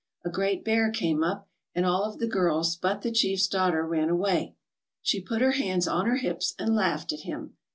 A 0.25 0.31
great 0.31 0.65
bear 0.65 0.89
came 0.89 1.21
up 1.23 1.47
and 1.75 1.85
all 1.85 2.03
of 2.05 2.17
the 2.17 2.25
girls 2.25 2.75
but 2.75 3.03
the 3.03 3.11
chiefs 3.11 3.45
daughter 3.47 3.85
ran 3.85 4.09
away. 4.09 4.55
She 5.03 5.21
put 5.21 5.41
her 5.41 5.51
hands 5.51 5.87
on 5.87 6.07
her 6.07 6.17
hips 6.17 6.55
and 6.57 6.73
laughed 6.75 7.13
at 7.13 7.19
him. 7.19 7.55